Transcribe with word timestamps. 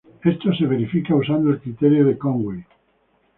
Esto 0.23 0.51
se 0.55 0.65
verifica 0.65 1.13
usando 1.13 1.51
el 1.51 1.61
criterio 1.61 2.03
de 2.07 2.17
Conway. 2.17 2.65